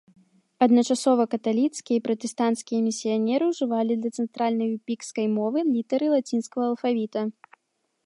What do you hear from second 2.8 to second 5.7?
місіянеры ўжывалі для цэнтральна-юпікскай мовы